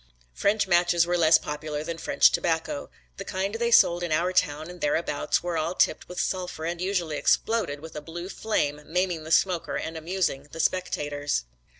French 0.33 0.65
matches 0.65 1.05
were 1.05 1.15
less 1.15 1.37
popular 1.37 1.83
than 1.83 1.99
French 1.99 2.31
tobacco. 2.31 2.89
The 3.17 3.23
kind 3.23 3.53
they 3.53 3.69
sold 3.69 4.01
in 4.01 4.11
our 4.11 4.33
town 4.33 4.67
and 4.67 4.81
thereabouts 4.81 5.43
were 5.43 5.59
all 5.59 5.75
tipped 5.75 6.09
with 6.09 6.19
sulphur 6.19 6.65
and 6.65 6.81
usually 6.81 7.17
exploded 7.17 7.81
with 7.81 7.95
a 7.95 8.01
blue 8.01 8.27
flame 8.27 8.81
maiming 8.83 9.25
the 9.25 9.29
smoker 9.31 9.77
and 9.77 9.95
amusing 9.95 10.47
the 10.51 10.59
spectators. 10.59 11.43